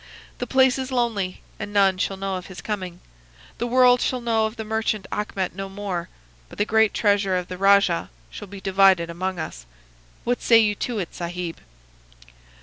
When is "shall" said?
1.99-2.17, 4.01-4.19, 8.31-8.47